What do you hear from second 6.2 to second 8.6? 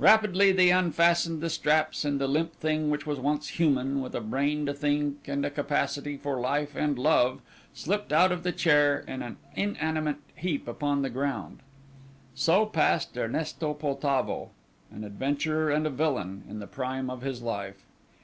life and love, slipped out of the